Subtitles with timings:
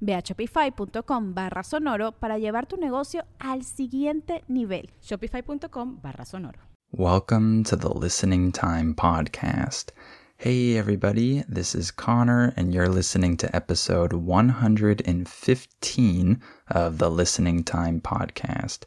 [0.00, 4.88] Ve a shopify.com barra sonoro para llevar tu negocio al siguiente nivel.
[5.02, 6.58] Shopify.com barra sonoro.
[6.92, 9.90] Welcome to the Listening Time Podcast.
[10.38, 18.00] Hey, everybody, this is Connor, and you're listening to episode 115 of the Listening Time
[18.00, 18.84] Podcast.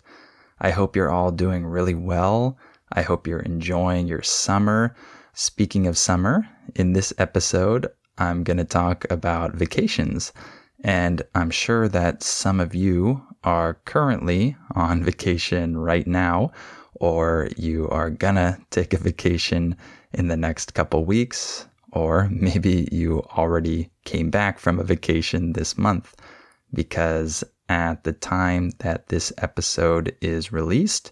[0.59, 2.57] I hope you're all doing really well.
[2.93, 4.95] I hope you're enjoying your summer.
[5.33, 10.31] Speaking of summer, in this episode, I'm going to talk about vacations.
[10.83, 16.51] And I'm sure that some of you are currently on vacation right now,
[16.95, 19.75] or you are gonna take a vacation
[20.13, 25.77] in the next couple weeks, or maybe you already came back from a vacation this
[25.77, 26.15] month.
[26.73, 31.11] Because at the time that this episode is released,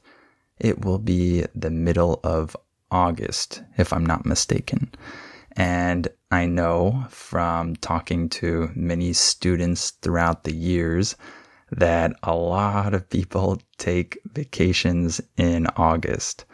[0.59, 2.55] it will be the middle of
[2.91, 4.91] August, if I'm not mistaken.
[5.59, 11.17] And I know from talking to many students throughout the years
[11.69, 16.45] that a lot of people take vacations in August.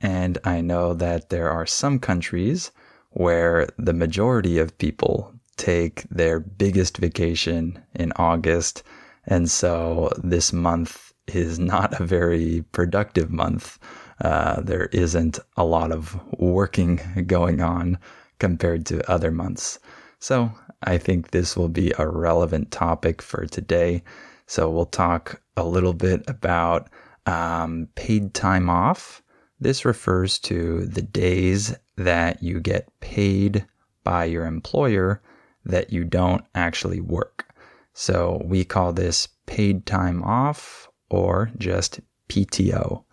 [0.00, 2.70] And I know that there are some countries
[3.10, 8.84] where the majority of people take their biggest vacation in August.
[9.26, 13.80] And so this month is not a very productive month.
[14.20, 17.98] Uh, there isn't a lot of working going on
[18.42, 19.78] compared to other months.
[20.18, 20.50] So
[20.82, 24.02] I think this will be a relevant topic for today.
[24.48, 26.90] So we'll talk a little bit about
[27.24, 29.22] um, paid time off.
[29.60, 33.64] This refers to the days that you get paid
[34.02, 35.22] by your employer
[35.64, 37.54] that you don't actually work.
[37.92, 43.04] So we call this paid time off or just PTO.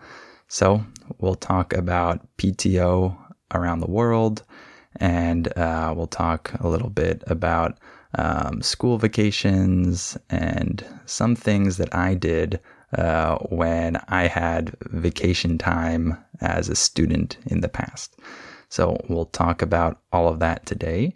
[0.47, 0.83] So
[1.19, 3.15] we'll talk about PTO
[3.53, 4.43] around the world
[4.99, 7.77] and uh, we'll talk a little bit about
[8.15, 12.59] um, school vacations and some things that I did
[12.97, 18.17] uh, when I had vacation time as a student in the past.
[18.69, 21.15] So we'll talk about all of that today.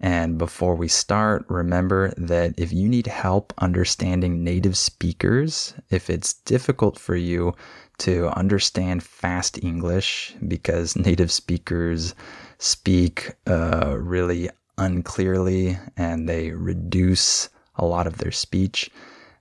[0.00, 6.34] And before we start, remember that if you need help understanding native speakers, if it's
[6.34, 7.54] difficult for you
[7.98, 12.14] to understand fast English because native speakers
[12.58, 18.90] speak uh, really unclearly and they reduce a lot of their speech,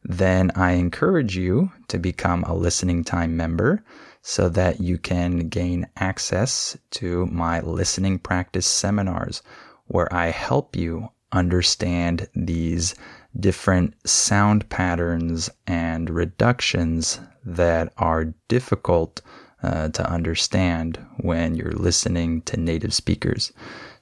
[0.03, 3.83] then I encourage you to become a listening time member
[4.21, 9.41] so that you can gain access to my listening practice seminars
[9.87, 12.95] where I help you understand these
[13.39, 19.21] different sound patterns and reductions that are difficult
[19.63, 23.51] uh, to understand when you're listening to native speakers.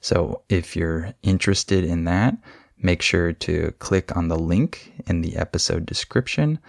[0.02, 2.38] So if you're interested in that,
[2.82, 6.60] make sure to click on the link in the episode description.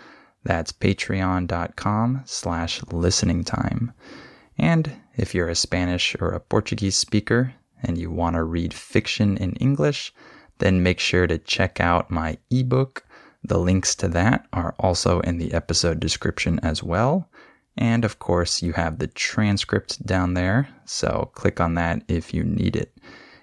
[0.45, 3.93] That's patreon.com slash listening time.
[4.57, 9.37] And if you're a Spanish or a Portuguese speaker and you want to read fiction
[9.37, 10.15] in English,
[10.59, 13.05] then make sure to check out my ebook.
[13.45, 17.29] The links to that are also in the episode description as well.
[17.77, 20.69] And of course, you have the transcript down there.
[20.85, 22.97] So click on that if you need it.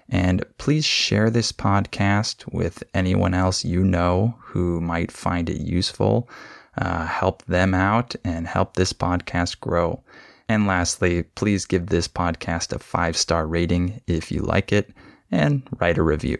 [0.08, 6.28] And please share this podcast with anyone else you know who might find it useful.
[6.76, 10.02] Uh, help them out and help this podcast grow.
[10.48, 14.90] And lastly, please give this podcast a five star rating if you like it
[15.30, 16.36] and write a review.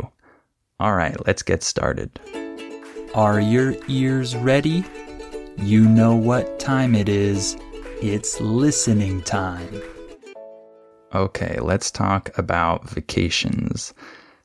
[0.79, 2.19] All right, let's get started.
[3.14, 4.85] Are your ears ready?
[5.56, 7.56] You know what time it is.
[8.02, 9.81] It's listening time.
[11.14, 13.94] Okay, let's talk about vacations.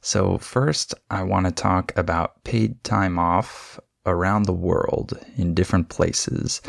[0.01, 5.89] So, first, I want to talk about paid time off around the world in different
[5.89, 6.61] places.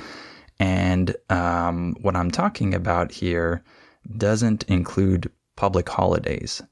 [0.59, 3.63] And um, what I'm talking about here
[4.17, 6.63] doesn't include public holidays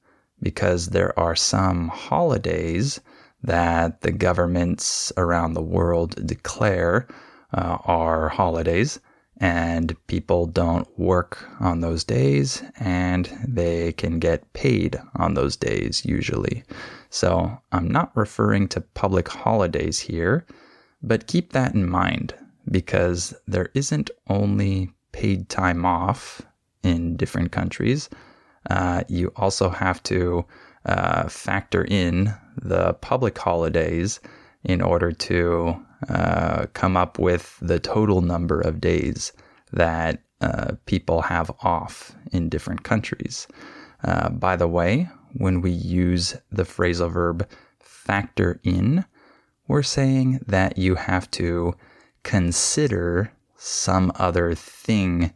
[0.42, 3.00] because there are some holidays
[3.42, 7.06] that the governments around the world declare
[7.52, 8.98] uh, are holidays
[9.40, 16.04] and people don't work on those days and they can get paid on those days
[16.04, 16.64] usually.
[17.10, 20.44] So I'm not referring to public holidays here,
[21.02, 22.34] but keep that in mind
[22.70, 26.42] because there isn't only paid time off
[26.82, 28.10] in different countries.
[28.68, 30.44] Uh, you also have to
[30.84, 34.20] uh, factor in the public holidays
[34.64, 39.32] in order to uh, come up with the total number of days
[39.72, 43.48] that uh, people have off in different countries.
[44.04, 47.48] Uh, by the way, when we use the phrasal verb
[47.80, 49.04] factor in,
[49.66, 51.74] we're saying that you have to
[52.22, 55.32] consider some other thing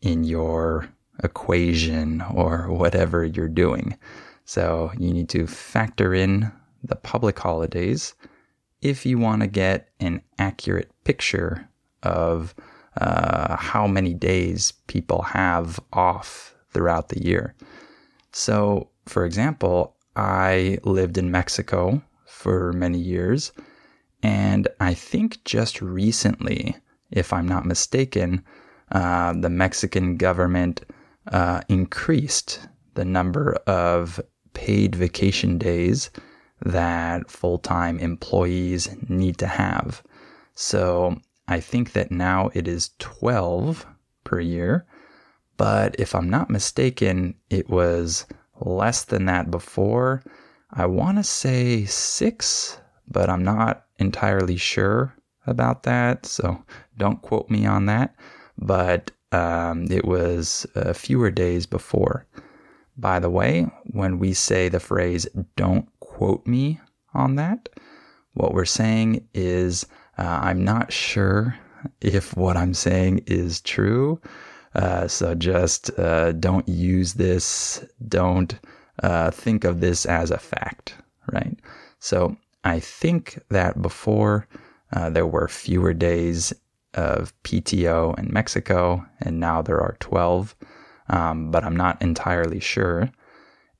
[0.00, 0.88] in your
[1.22, 3.96] equation or whatever you're doing.
[4.44, 6.50] So you need to factor in
[6.82, 8.14] the public holidays
[8.80, 11.68] if you want to get an accurate picture
[12.02, 12.54] of
[13.00, 17.54] uh, how many days people have off throughout the year.
[18.32, 23.52] So, for example, I lived in Mexico for many years,
[24.22, 26.76] and I think just recently,
[27.10, 28.44] if I'm not mistaken,
[28.92, 30.84] uh, the Mexican government
[31.32, 32.60] uh, increased
[32.94, 34.20] the number of
[34.54, 36.10] paid vacation days
[36.64, 40.02] that full time employees need to have.
[40.54, 41.16] So
[41.46, 43.86] I think that now it is 12
[44.24, 44.86] per year.
[45.56, 48.26] But if I'm not mistaken, it was
[48.60, 50.22] less than that before.
[50.70, 52.78] I want to say six,
[53.08, 55.14] but I'm not entirely sure
[55.46, 56.26] about that.
[56.26, 56.62] So
[56.96, 58.14] don't quote me on that.
[58.58, 62.26] But um, it was uh, fewer days before.
[62.96, 65.26] By the way, when we say the phrase,
[65.56, 65.88] don't
[66.18, 66.80] quote me
[67.14, 67.68] on that,
[68.34, 69.86] what we're saying is,
[70.18, 71.56] uh, I'm not sure
[72.00, 74.20] if what I'm saying is true.
[74.74, 78.58] Uh, so just uh, don't use this, don't
[79.04, 80.96] uh, think of this as a fact,
[81.32, 81.56] right?
[82.00, 84.48] So I think that before
[84.92, 86.52] uh, there were fewer days
[86.94, 90.56] of PTO in Mexico, and now there are 12,
[91.10, 93.08] um, but I'm not entirely sure.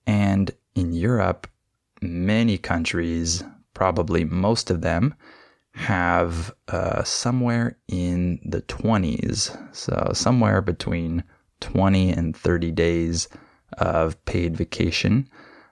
[0.06, 1.48] And in Europe,
[2.02, 3.42] many countries,
[3.74, 5.14] probably most of them,
[5.74, 11.22] have uh, somewhere in the 20s, so somewhere between
[11.60, 13.28] 20 and 30 days
[13.78, 15.28] of paid vacation.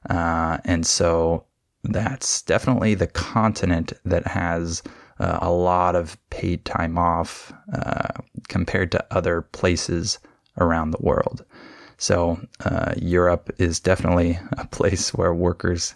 [0.08, 1.44] Uh, and so
[1.82, 4.82] that's definitely the continent that has
[5.18, 8.08] uh, a lot of paid time off uh,
[8.48, 10.18] compared to other places
[10.58, 11.44] around the world.
[11.98, 15.94] So, uh, Europe is definitely a place where workers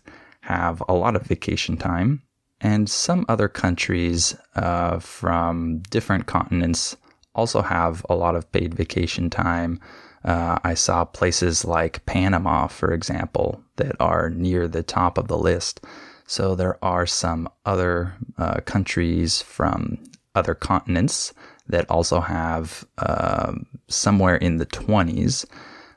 [0.50, 2.22] have a lot of vacation time.
[2.60, 6.96] And some other countries uh, from different continents
[7.34, 9.80] also have a lot of paid vacation time.
[10.24, 15.38] Uh, I saw places like Panama, for example, that are near the top of the
[15.38, 15.80] list.
[16.26, 19.98] So there are some other uh, countries from
[20.34, 21.32] other continents
[21.68, 23.54] that also have uh,
[23.88, 25.46] somewhere in the 20s.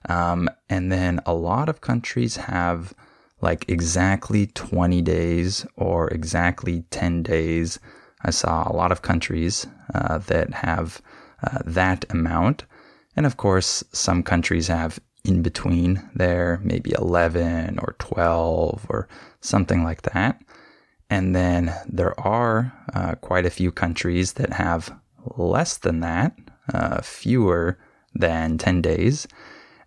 [0.07, 2.93] Um, and then a lot of countries have
[3.43, 7.77] like exactly 20 days or exactly 10 days.
[8.21, 11.01] I saw a lot of countries uh, that have
[11.43, 12.63] uh, that amount.
[13.17, 19.07] And of course, some countries have in between there, maybe 11 or 12 or
[19.41, 20.41] something like that.
[21.09, 24.97] And then there are uh, quite a few countries that have
[25.35, 26.33] less than that,
[26.73, 27.77] uh, fewer
[28.15, 29.27] than 10 days.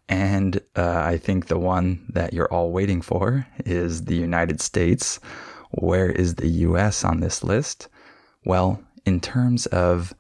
[0.09, 5.19] And uh, I think the one that you're all waiting for is the United States.
[5.71, 7.89] Where is the US on this list?
[8.45, 10.15] Well, in terms of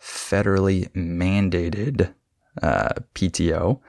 [0.00, 2.14] federally mandated
[2.62, 3.80] uh, PTO,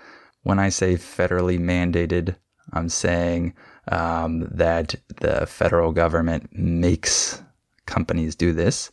[0.41, 2.36] when I say federally mandated,
[2.74, 3.53] I'm saying
[3.91, 7.41] um, that the federal government makes
[7.86, 8.89] companies do this.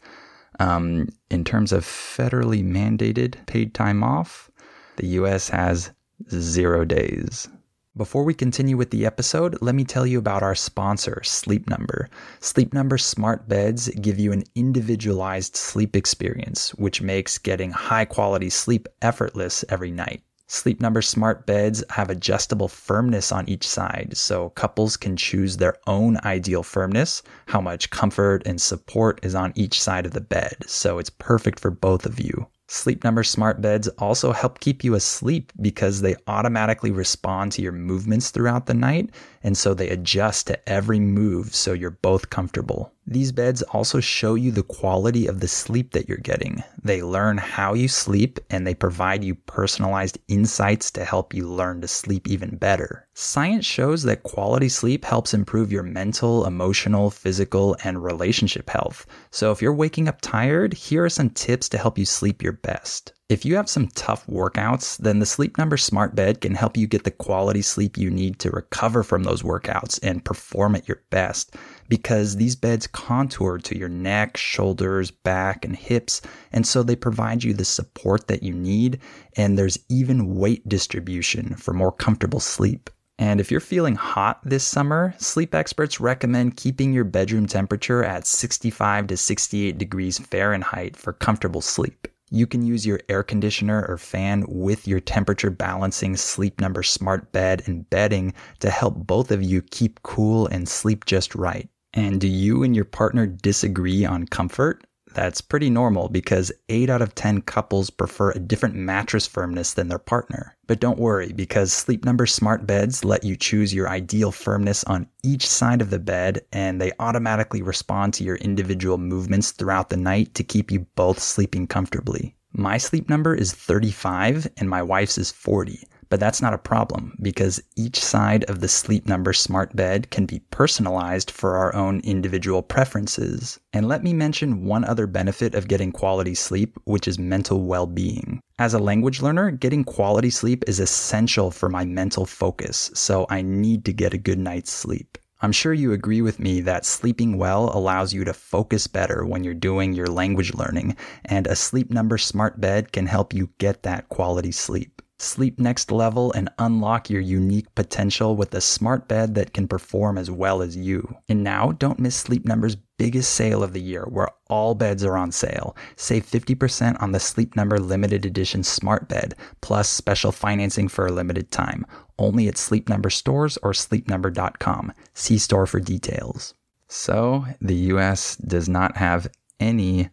[0.58, 4.50] Um, in terms of federally mandated paid time off,
[4.96, 5.90] the US has
[6.28, 7.48] zero days.
[7.96, 12.08] Before we continue with the episode, let me tell you about our sponsor, Sleep Number.
[12.38, 18.48] Sleep Number smart beds give you an individualized sleep experience, which makes getting high quality
[18.48, 20.22] sleep effortless every night.
[20.46, 25.74] Sleep Number smart beds have adjustable firmness on each side, so couples can choose their
[25.86, 30.56] own ideal firmness, how much comfort and support is on each side of the bed,
[30.66, 32.46] so it's perfect for both of you.
[32.72, 37.72] Sleep Number smart beds also help keep you asleep because they automatically respond to your
[37.72, 39.10] movements throughout the night,
[39.42, 42.92] and so they adjust to every move so you're both comfortable.
[43.12, 46.62] These beds also show you the quality of the sleep that you're getting.
[46.80, 51.80] They learn how you sleep and they provide you personalized insights to help you learn
[51.80, 53.08] to sleep even better.
[53.14, 59.06] Science shows that quality sleep helps improve your mental, emotional, physical, and relationship health.
[59.32, 62.52] So if you're waking up tired, here are some tips to help you sleep your
[62.52, 63.12] best.
[63.28, 66.88] If you have some tough workouts, then the Sleep Number Smart Bed can help you
[66.88, 71.02] get the quality sleep you need to recover from those workouts and perform at your
[71.10, 71.54] best
[71.90, 77.44] because these beds contour to your neck, shoulders, back, and hips, and so they provide
[77.44, 78.98] you the support that you need,
[79.36, 82.88] and there's even weight distribution for more comfortable sleep.
[83.18, 88.26] And if you're feeling hot this summer, sleep experts recommend keeping your bedroom temperature at
[88.26, 92.08] 65 to 68 degrees Fahrenheit for comfortable sleep.
[92.30, 97.32] You can use your air conditioner or fan with your temperature balancing Sleep Number smart
[97.32, 101.68] bed and bedding to help both of you keep cool and sleep just right.
[101.92, 104.84] And do you and your partner disagree on comfort?
[105.12, 109.88] That's pretty normal because 8 out of 10 couples prefer a different mattress firmness than
[109.88, 110.56] their partner.
[110.68, 115.08] But don't worry because Sleep Number smart beds let you choose your ideal firmness on
[115.24, 119.96] each side of the bed and they automatically respond to your individual movements throughout the
[119.96, 122.36] night to keep you both sleeping comfortably.
[122.52, 125.88] My sleep number is 35 and my wife's is 40.
[126.10, 130.26] But that's not a problem because each side of the Sleep Number smart bed can
[130.26, 133.60] be personalized for our own individual preferences.
[133.72, 137.86] And let me mention one other benefit of getting quality sleep, which is mental well
[137.86, 138.40] being.
[138.58, 143.40] As a language learner, getting quality sleep is essential for my mental focus, so I
[143.42, 145.16] need to get a good night's sleep.
[145.42, 149.42] I'm sure you agree with me that sleeping well allows you to focus better when
[149.44, 153.84] you're doing your language learning, and a Sleep Number smart bed can help you get
[153.84, 155.00] that quality sleep.
[155.22, 160.16] Sleep next level and unlock your unique potential with a smart bed that can perform
[160.16, 161.14] as well as you.
[161.28, 165.18] And now, don't miss Sleep Number's biggest sale of the year where all beds are
[165.18, 165.76] on sale.
[165.94, 171.12] Save 50% on the Sleep Number limited edition smart bed, plus special financing for a
[171.12, 171.84] limited time.
[172.18, 174.94] Only at Sleep Number stores or sleepnumber.com.
[175.12, 176.54] See store for details.
[176.88, 180.08] So, the US does not have any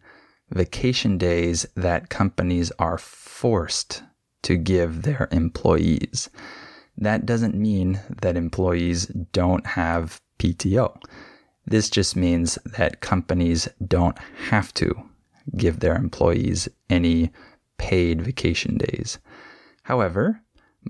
[0.50, 4.02] vacation days that companies are forced
[4.42, 6.30] to give their employees.
[6.96, 11.00] That doesn't mean that employees don't have PTO.
[11.66, 14.18] This just means that companies don't
[14.48, 14.94] have to
[15.56, 17.30] give their employees any
[17.76, 19.18] paid vacation days.
[19.82, 20.40] However,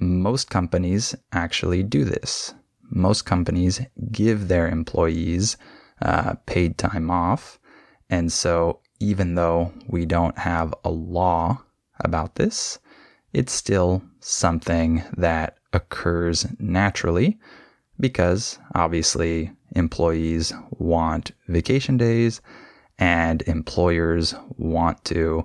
[0.01, 2.55] most companies actually do this.
[2.91, 5.57] Most companies give their employees
[6.01, 7.59] uh, paid time off.
[8.09, 11.63] And so, even though we don't have a law
[12.01, 12.79] about this,
[13.33, 17.39] it's still something that occurs naturally
[18.01, 22.41] because obviously employees want vacation days
[22.99, 25.45] and employers want to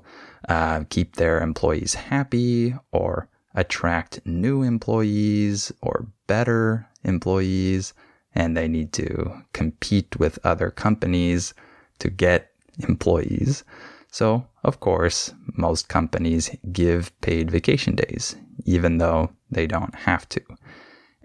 [0.50, 7.94] uh, keep their employees happy or attract new employees or better employees
[8.36, 11.54] and they need to compete with other companies
[12.00, 13.63] to get employees.
[14.10, 20.41] So, of course, most companies give paid vacation days, even though they don't have to.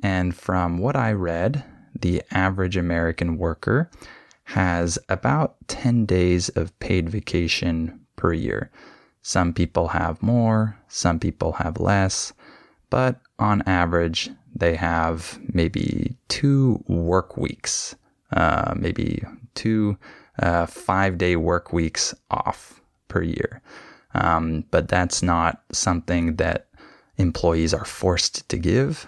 [0.02, 1.64] And from what I read,
[2.00, 3.90] the average American worker
[4.44, 8.70] has about 10 days of paid vacation per year.
[9.22, 12.32] Some people have more, some people have less,
[12.90, 17.94] but on average, they have maybe two work weeks,
[18.32, 19.22] uh, maybe
[19.54, 19.98] two
[20.40, 22.77] uh, five day work weeks off
[23.08, 23.60] per year.
[24.14, 26.68] Um, but that's not something that
[27.16, 29.06] employees are forced to give.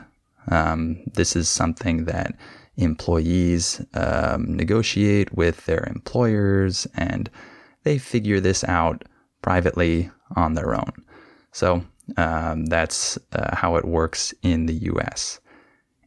[0.51, 2.35] Um, this is something that
[2.77, 7.31] employees um, negotiate with their employers and
[7.85, 9.05] they figure this out
[9.43, 10.93] privately on their own.
[11.53, 11.85] So
[12.17, 15.41] um, that's uh, how it works in the US.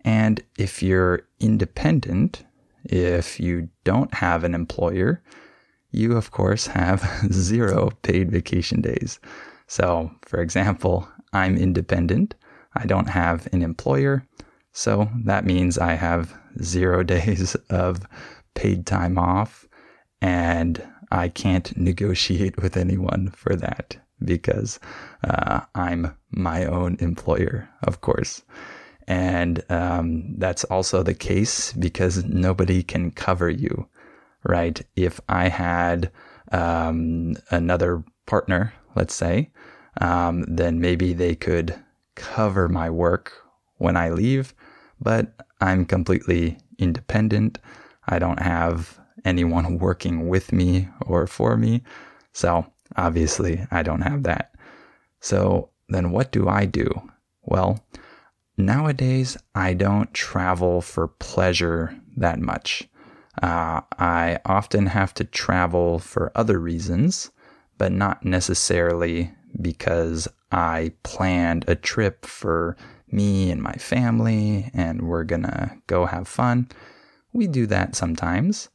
[0.04, 2.44] And if you're independent,
[2.84, 5.22] if you don't have an employer,
[5.94, 9.20] you, of course, have zero paid vacation days.
[9.68, 12.36] So, for example, I'm independent.
[12.76, 14.26] I don't have an employer.
[14.72, 18.06] So that means I have zero days of
[18.56, 19.68] paid time off.
[20.22, 20.82] And
[21.12, 24.80] I can't negotiate with anyone for that because
[25.24, 28.42] uh, I'm my own employer, of course.
[29.08, 33.88] And um, that's also the case because nobody can cover you
[34.44, 34.82] right?
[34.96, 36.12] If I had
[36.52, 39.52] um, another partner, let's say,
[40.02, 41.76] um, then maybe they could
[42.16, 43.34] cover my work
[43.78, 44.54] when I leave.
[45.00, 47.60] But I'm completely independent.
[48.08, 51.84] I don't have anyone working with me or for me.
[52.32, 54.54] So obviously, I don't have that.
[55.20, 56.90] So then what do I do?
[57.44, 57.80] Well,
[58.58, 62.88] nowadays, I don't travel for pleasure that much.
[63.42, 67.32] Uh, I often have to travel for other reasons,
[67.78, 72.78] but not necessarily because I planned a trip for
[73.12, 76.70] me and my family and we're gonna go have fun.
[77.32, 78.70] We do that sometimes,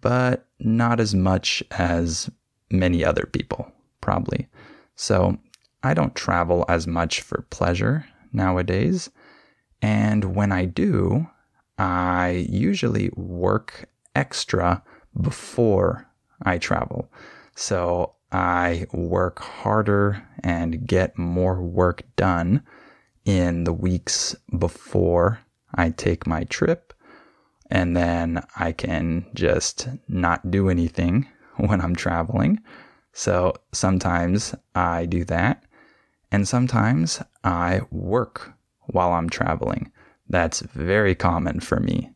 [0.00, 2.30] but not as much as
[2.70, 4.48] many other people, probably.
[4.94, 5.38] So
[5.82, 9.10] I don't travel as much for pleasure nowadays.
[9.82, 11.26] And when I do,
[11.78, 14.82] I usually work extra
[15.20, 16.06] before
[16.42, 17.10] I travel.
[17.54, 22.62] So I work harder and get more work done
[23.24, 25.40] in the weeks before
[25.74, 26.92] I take my trip.
[27.70, 32.60] And then I can just not do anything when I'm traveling.
[33.12, 35.62] So sometimes I do that.
[36.32, 38.52] And sometimes I work
[38.86, 39.92] while I'm traveling.
[40.28, 42.10] That's very common for me.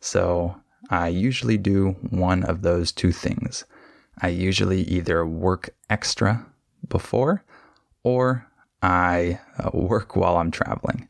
[0.00, 0.54] So
[0.90, 3.64] I usually do one of those two things.
[4.20, 6.46] I usually either work extra
[6.88, 7.44] before
[8.02, 8.46] or
[8.82, 11.08] I uh, work while I'm traveling.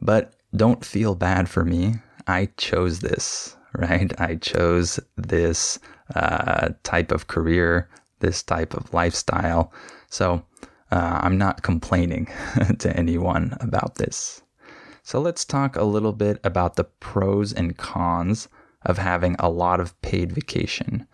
[0.00, 1.94] But don't feel bad for me.
[2.26, 4.12] I chose this, right?
[4.20, 5.78] I chose this
[6.14, 7.88] uh, type of career,
[8.20, 9.72] this type of lifestyle.
[10.10, 10.44] So
[10.92, 12.28] uh, I'm not complaining
[12.78, 14.42] to anyone about this.
[15.02, 18.48] So let's talk a little bit about the pros and cons
[18.86, 21.06] of having a lot of paid vacation.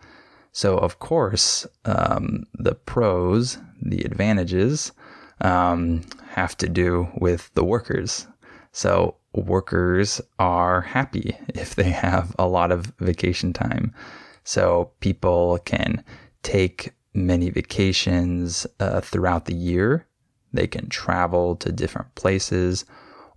[0.51, 4.91] So, of course, um, the pros, the advantages,
[5.41, 8.27] um, have to do with the workers.
[8.71, 13.93] So, workers are happy if they have a lot of vacation time.
[14.43, 16.03] So, people can
[16.43, 20.07] take many vacations uh, throughout the year.
[20.53, 22.85] They can travel to different places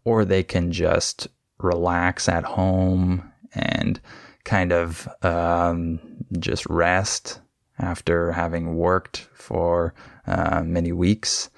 [0.05, 4.01] or they can just relax at home and
[4.47, 6.01] kind of um,
[6.39, 7.41] just rest
[7.79, 9.93] after having worked for
[10.27, 11.51] uh, many weeks.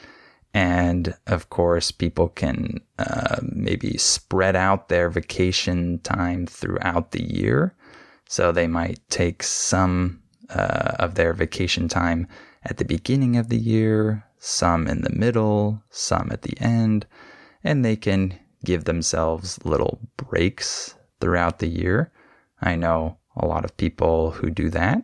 [0.52, 7.76] And of course, people can uh, maybe spread out their vacation time throughout the year.
[8.26, 10.20] So they might take some
[10.50, 12.26] uh, of their vacation time
[12.64, 17.06] at the beginning of the year, some in the middle, some at the end
[17.64, 22.12] and they can give themselves little breaks throughout the year.
[22.60, 25.02] I know a lot of people who do that.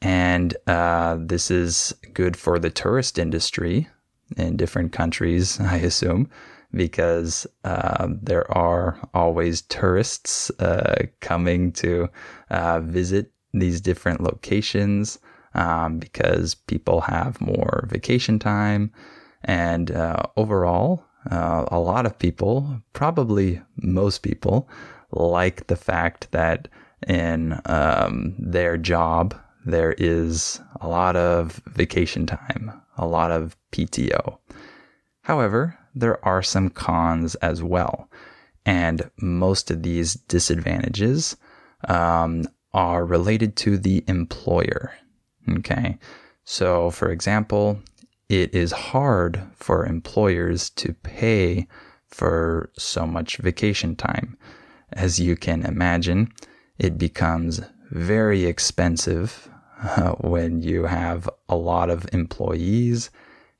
[0.00, 3.88] And uh, this is good for the tourist industry
[4.36, 6.28] in different countries, I assume,
[6.72, 12.08] because uh, there are always tourists uh, coming to
[12.50, 15.18] uh, visit these different locations
[15.54, 18.90] um, because people have more vacation time.
[19.44, 24.68] And uh, overall, uh, a lot of people, probably most people,
[25.12, 26.68] like the fact that
[27.06, 34.38] in um, their job there is a lot of vacation time, a lot of PTO.
[35.22, 38.08] However, there are some cons as well.
[38.64, 41.36] And most of these disadvantages
[41.88, 44.92] um, are related to the employer.
[45.58, 45.98] Okay.
[46.44, 47.80] So, for example,
[48.28, 51.66] it is hard for employers to pay
[52.06, 54.36] for so much vacation time.
[54.92, 56.32] As you can imagine,
[56.78, 59.48] it becomes very expensive
[59.82, 63.10] uh, when you have a lot of employees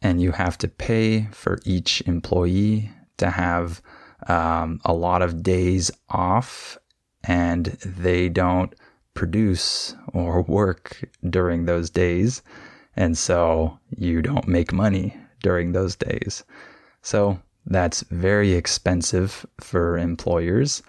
[0.00, 3.82] and you have to pay for each employee to have
[4.28, 6.78] um, a lot of days off
[7.24, 8.74] and they don't
[9.14, 12.42] produce or work during those days.
[12.96, 16.44] And so you don't make money during those days.
[17.02, 20.82] So that's very expensive for employers.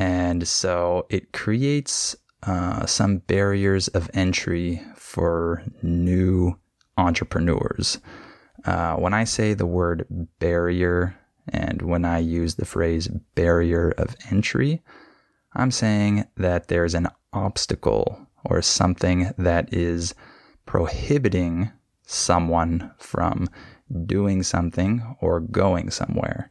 [0.00, 6.58] And so it creates uh, some barriers of entry for new
[6.96, 7.98] entrepreneurs.
[8.64, 10.06] Uh, when I say the word
[10.38, 11.14] barrier
[11.48, 14.80] and when I use the phrase barrier of entry,
[15.52, 20.14] I'm saying that there's an obstacle or something that is
[20.64, 21.72] prohibiting
[22.06, 23.50] someone from
[24.06, 26.50] doing something or going somewhere.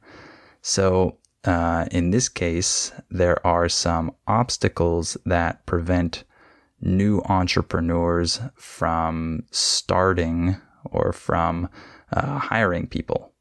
[0.62, 6.24] So, uh, in this case, there are some obstacles that prevent
[6.82, 11.70] new entrepreneurs from starting or from
[12.12, 13.34] uh, hiring people.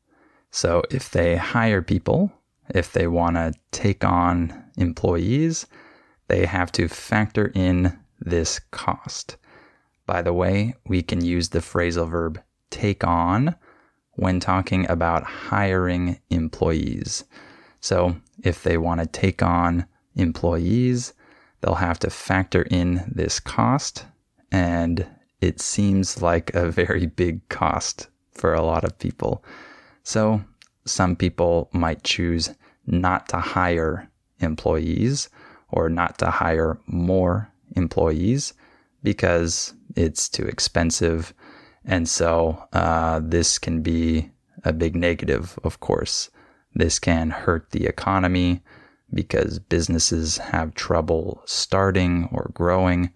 [0.50, 2.32] So if they hire people,
[2.74, 5.66] if they want to take on employees,
[6.28, 9.36] they have to factor in this cost.
[10.06, 13.54] By the way, we can use the phrasal verb take on
[14.14, 17.24] when talking about hiring employees.
[17.80, 19.86] So if they want to take on
[20.16, 21.12] employees,
[21.60, 24.04] they'll have to factor in this cost.
[24.50, 25.06] And
[25.40, 29.44] it seems like a very big cost for a lot of people.
[30.02, 30.42] So
[30.84, 32.50] some people might choose
[32.86, 34.08] not to hire
[34.40, 35.28] employees
[35.70, 38.54] or not to hire more employees
[39.02, 41.34] because it's too expensive.
[41.84, 44.30] And so uh, this can be
[44.64, 46.30] a big negative, of course.
[46.74, 48.62] This can hurt the economy
[49.12, 53.10] because businesses have trouble starting or growing,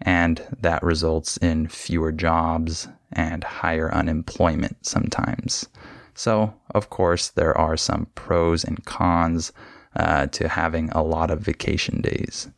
[0.00, 5.66] and that results in fewer jobs and higher unemployment sometimes.
[6.14, 9.52] So, of course, there are some pros and cons
[9.96, 12.48] uh, to having a lot of vacation days.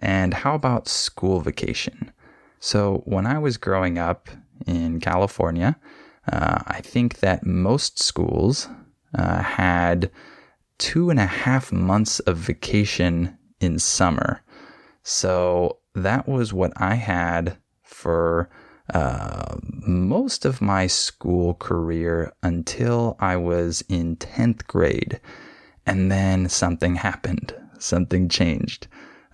[0.00, 2.12] And how about school vacation?
[2.60, 4.28] So, when I was growing up
[4.66, 5.76] in California,
[6.30, 8.68] uh, I think that most schools
[9.14, 10.10] uh, had
[10.78, 14.42] two and a half months of vacation in summer.
[15.02, 18.50] So, that was what I had for
[18.92, 25.20] uh, most of my school career until I was in 10th grade.
[25.86, 28.88] And then something happened, something changed.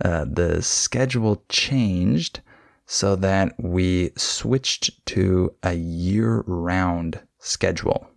[0.04, 2.40] Uh, the schedule changed
[2.86, 8.09] so that we switched to a year round schedule.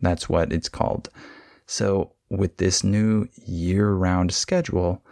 [0.00, 1.08] That's what it's called.
[1.66, 5.02] So, with this new year round schedule,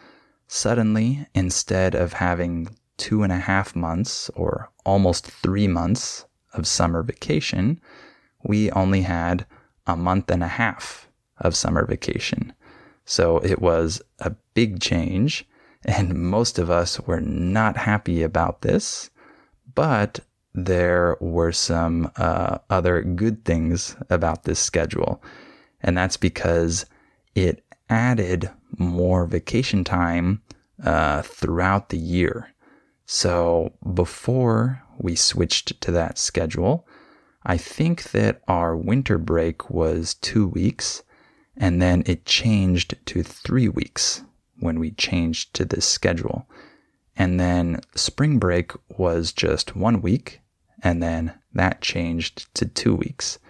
[0.48, 7.02] suddenly, instead of having two and a half months or almost three months of summer
[7.02, 7.80] vacation,
[8.42, 9.46] we only had
[9.86, 12.52] a month and a half of summer vacation.
[13.04, 15.46] So it was a big change,
[15.84, 19.10] and most of us were not happy about this.
[19.74, 20.20] But
[20.56, 25.22] there were some uh, other good things about this schedule,
[25.82, 26.86] and that's because
[27.34, 30.42] it added more vacation time
[30.82, 32.48] uh, throughout the year.
[33.04, 36.86] So before we switched to that schedule,
[37.44, 41.02] I think that our winter break was two weeks,
[41.56, 44.22] and then it changed to three weeks
[44.58, 46.48] when we changed to this schedule.
[47.16, 50.40] And then spring break was just one week,
[50.86, 53.40] and then that changed to two weeks.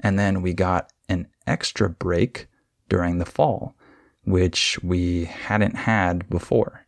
[0.00, 2.46] And then we got an extra break
[2.90, 3.74] during the fall,
[4.24, 6.84] which we hadn't had before.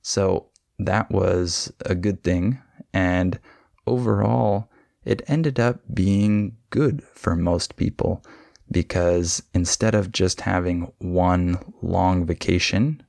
[0.00, 0.46] So
[0.78, 2.60] that was a good thing.
[2.92, 3.40] And
[3.84, 4.70] overall,
[5.04, 8.24] it ended up being good for most people
[8.70, 13.02] because instead of just having one long vacation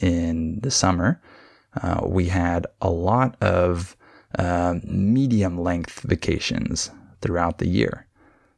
[0.00, 1.22] in the summer,
[1.82, 3.96] uh, we had a lot of
[4.36, 8.06] uh, medium length vacations throughout the year.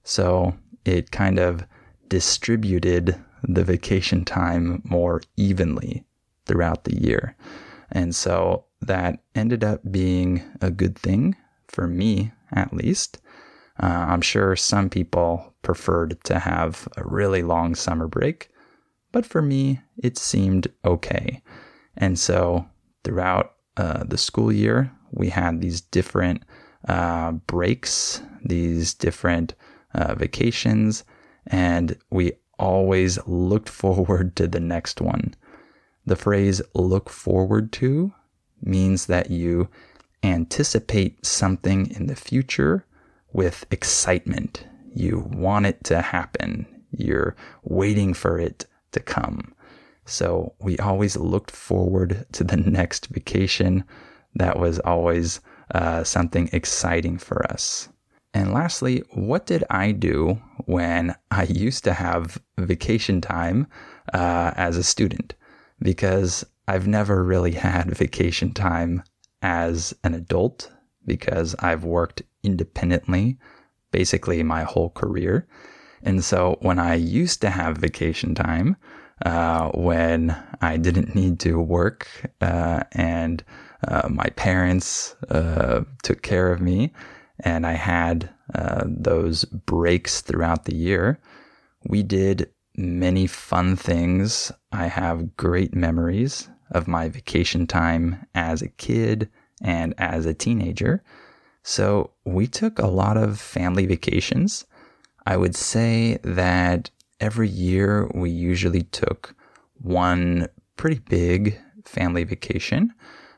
[0.02, 0.54] So
[0.84, 1.64] it kind of
[2.08, 6.04] distributed the vacation time more evenly
[6.46, 7.36] throughout the year.
[7.92, 11.36] And so that ended up being a good thing
[11.68, 13.18] for me, at least.
[13.82, 18.50] Uh, I'm sure some people preferred to have a really long summer break,
[19.12, 21.42] but for me, it seemed okay.
[21.96, 22.66] And so
[23.04, 26.42] throughout uh, the school year, we had these different
[26.88, 29.54] uh, breaks, these different
[29.94, 31.04] uh, vacations,
[31.46, 35.34] and we always looked forward to the next one.
[36.06, 38.12] The phrase look forward to
[38.62, 39.68] means that you
[40.22, 42.84] anticipate something in the future
[43.32, 44.66] with excitement.
[44.92, 46.66] You want it to happen.
[46.90, 49.54] You're waiting for it to come.
[50.04, 53.84] So we always looked forward to the next vacation.
[54.34, 55.40] That was always
[55.74, 57.88] uh, something exciting for us.
[58.32, 63.66] And lastly, what did I do when I used to have vacation time
[64.12, 65.34] uh, as a student?
[65.82, 69.02] because I've never really had vacation time
[69.42, 70.70] as an adult
[71.06, 73.38] because I've worked independently
[73.90, 75.48] basically my whole career.
[76.02, 78.76] And so when I used to have vacation time,
[79.26, 82.08] uh, when I didn't need to work
[82.40, 83.42] uh, and
[83.88, 86.92] uh, my parents uh, took care of me,
[87.40, 91.18] and I had uh, those breaks throughout the year,
[91.84, 94.52] we did many fun things.
[94.72, 99.28] I have great memories of my vacation time as a kid
[99.62, 101.02] and as a teenager.
[101.62, 104.64] So we took a lot of family vacations.
[105.26, 106.90] I would say that
[107.20, 109.34] every year we usually took
[109.74, 112.92] one pretty big family vacation.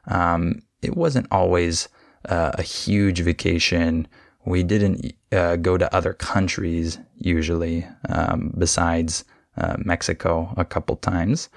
[0.07, 1.89] Um, it wasn't always
[2.29, 4.09] uh, a huge vacation.
[4.45, 9.25] We didn't uh, go to other countries usually, um, besides
[9.57, 11.49] uh, Mexico a couple times.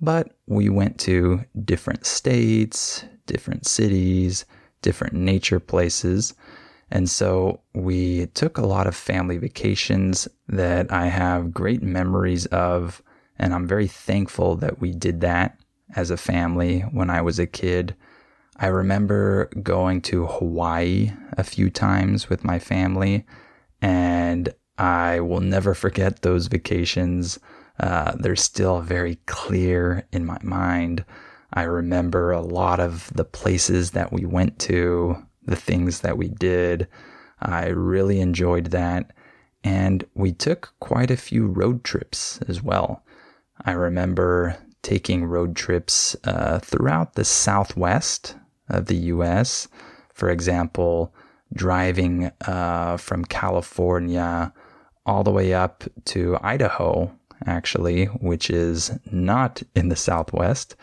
[0.00, 4.46] But we went to different states, different cities,
[4.82, 6.34] different nature places.
[6.90, 13.02] And so we took a lot of family vacations that I have great memories of.
[13.38, 15.59] And I'm very thankful that we did that
[15.96, 17.94] as a family when I was a kid.
[18.56, 23.24] I remember going to Hawaii a few times with my family,
[23.80, 27.38] and I will never forget those vacations.
[27.78, 31.04] Uh, they're still very clear in my mind.
[31.52, 36.28] I remember a lot of the places that we went to, the things that we
[36.28, 36.86] did.
[37.40, 39.12] I really enjoyed that.
[39.64, 43.02] And we took quite a few road trips as well.
[43.64, 48.36] I remember taking road trips uh, throughout the southwest
[48.68, 49.68] of the US.
[50.12, 51.14] For example,
[51.52, 54.52] driving uh, from California
[55.06, 57.12] all the way up to Idaho,
[57.46, 60.76] actually, which is not in the southwest,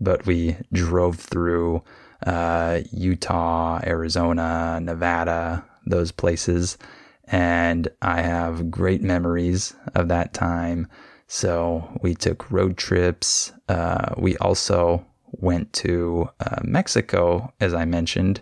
[0.00, 1.82] but we drove through
[2.26, 6.78] uh, Utah, Arizona, Nevada, those places.
[7.26, 10.86] And I have great memories of that time.
[11.26, 13.52] So we took road trips.
[13.68, 18.40] Uh, we also went to uh, Mexico, as I mentioned,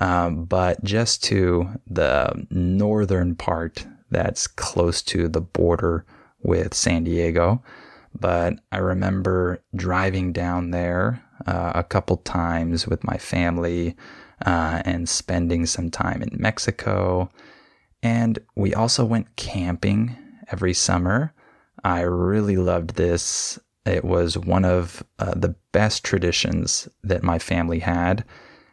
[0.00, 6.04] um, but just to the northern part that's close to the border
[6.42, 7.62] with San Diego.
[8.18, 13.96] But I remember driving down there uh, a couple times with my family
[14.46, 17.28] uh, and spending some time in Mexico.
[18.02, 20.16] And we also went camping
[20.50, 21.32] every summer.
[21.82, 23.58] I really loved this.
[23.84, 28.24] It was one of uh, the best traditions that my family had.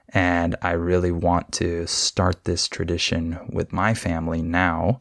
[0.10, 5.00] And I really want to start this tradition with my family now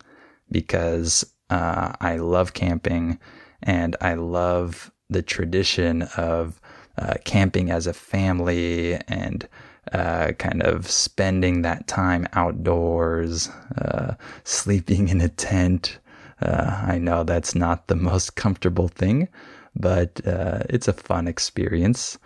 [0.50, 3.18] because uh, I love camping
[3.62, 6.60] and I love the tradition of
[6.96, 9.48] uh, camping as a family and
[9.92, 15.98] uh, kind of spending that time outdoors, uh, sleeping in a tent.
[16.40, 19.28] Uh, I know that's not the most comfortable thing,
[19.76, 22.18] but uh, it's a fun experience.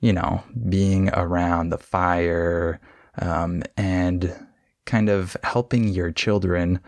[0.00, 2.80] You know, being around the fire
[3.20, 4.32] um, and
[4.86, 6.80] kind of helping your children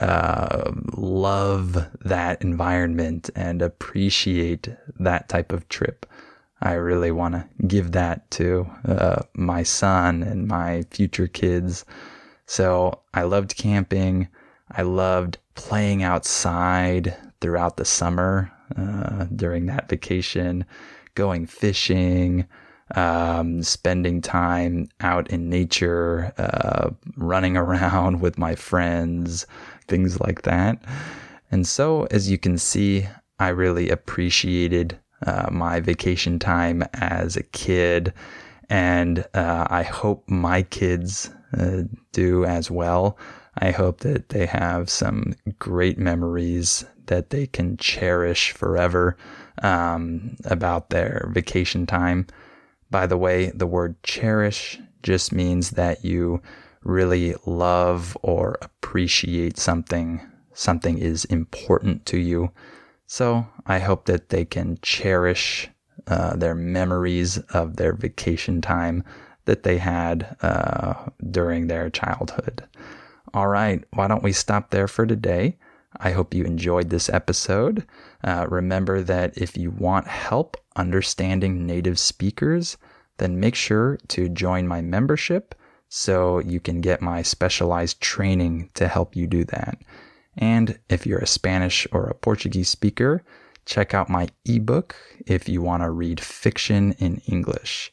[0.00, 4.68] uh, love that environment and appreciate
[5.00, 6.06] that type of trip.
[6.60, 11.84] I really want to give that to uh, my son and my future kids.
[12.46, 14.28] So I loved camping.
[14.70, 20.64] I loved playing outside throughout the summer uh, during that vacation,
[21.14, 22.46] going fishing,
[22.94, 29.46] um, spending time out in nature, uh, running around with my friends,
[29.86, 30.82] things like that.
[31.50, 37.42] And so, as you can see, I really appreciated uh, my vacation time as a
[37.42, 38.12] kid.
[38.68, 43.18] And uh, I hope my kids uh, do as well.
[43.60, 49.16] I hope that they have some great memories that they can cherish forever
[49.62, 52.26] um, about their vacation time.
[52.90, 56.40] By the way, the word cherish just means that you
[56.82, 60.20] really love or appreciate something,
[60.54, 62.50] something is important to you.
[63.06, 65.68] So I hope that they can cherish
[66.06, 69.02] uh, their memories of their vacation time
[69.46, 70.94] that they had uh,
[71.30, 72.64] during their childhood.
[73.34, 75.58] All right, why don't we stop there for today?
[75.96, 77.86] I hope you enjoyed this episode.
[78.22, 82.76] Uh, remember that if you want help understanding native speakers,
[83.18, 85.54] then make sure to join my membership
[85.88, 89.78] so you can get my specialized training to help you do that.
[90.36, 93.24] And if you're a Spanish or a Portuguese speaker,
[93.64, 94.94] check out my ebook
[95.26, 97.92] if you want to read fiction in English.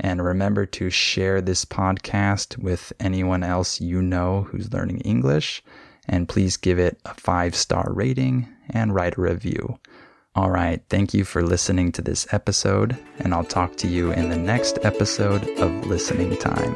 [0.00, 5.62] And remember to share this podcast with anyone else you know who's learning English.
[6.06, 9.78] And please give it a five star rating and write a review.
[10.36, 14.30] All right, thank you for listening to this episode, and I'll talk to you in
[14.30, 16.74] the next episode of Listening Time.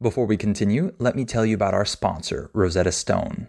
[0.00, 3.48] Before we continue, let me tell you about our sponsor, Rosetta Stone.